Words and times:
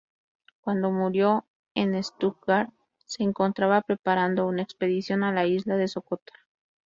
Cuando 0.61 0.89
murió 0.89 1.45
en 1.75 2.03
Stuttgart 2.03 2.71
se 3.05 3.21
encontraba 3.21 3.83
preparando 3.83 4.47
una 4.47 4.63
expedición 4.63 5.23
a 5.23 5.31
la 5.31 5.45
isla 5.45 5.77
de 5.77 5.87
Socotra. 5.87 6.39